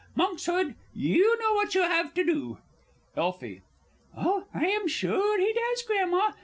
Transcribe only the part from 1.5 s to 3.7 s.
what you have to do. Elfie.